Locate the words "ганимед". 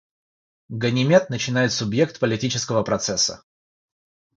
0.71-1.29